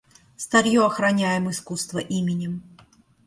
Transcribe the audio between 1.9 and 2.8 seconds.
именем.